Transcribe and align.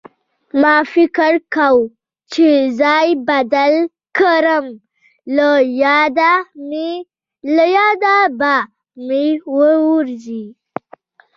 ما 0.61 0.75
فکر 0.93 1.33
کوه 1.55 1.85
چې 2.33 2.47
ځای 2.81 3.07
بدل 3.29 3.73
کړم 4.17 4.65
له 7.55 7.69
ياده 8.11 8.19
به 8.39 8.55
مې 9.07 9.25
ووځي 9.57 10.45